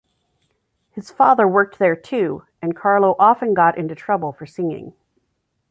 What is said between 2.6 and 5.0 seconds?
Carlo often got into trouble for singing.